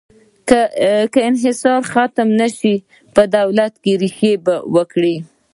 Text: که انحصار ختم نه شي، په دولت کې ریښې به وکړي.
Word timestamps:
که 1.13 1.21
انحصار 1.29 1.81
ختم 1.91 2.29
نه 2.39 2.47
شي، 2.57 2.75
په 3.13 3.21
دولت 3.37 3.73
کې 3.83 3.91
ریښې 4.01 4.33
به 4.45 4.55
وکړي. 4.75 5.15